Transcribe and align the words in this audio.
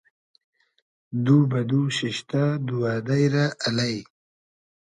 دو 1.25 1.37
بۂ 1.49 1.59
دو 1.69 1.79
شیشتۂ 1.97 2.43
دووئدݷ 2.67 3.23
رۂ 3.33 3.45
الݷ 3.65 3.95